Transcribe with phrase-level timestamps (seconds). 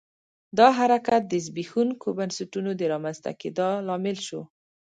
[0.57, 4.41] دا حرکت د زبېښونکو بنسټونو د رامنځته کېدا لامل شو.